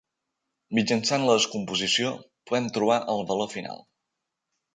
[0.77, 2.15] Mitjançant la descomposició,
[2.53, 3.87] podem trobar el valor final.